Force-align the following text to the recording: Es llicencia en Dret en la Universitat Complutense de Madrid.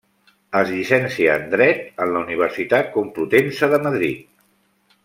Es 0.61 0.69
llicencia 0.75 1.35
en 1.41 1.45
Dret 1.51 2.01
en 2.07 2.15
la 2.17 2.25
Universitat 2.25 2.91
Complutense 2.99 3.73
de 3.77 3.83
Madrid. 3.89 4.27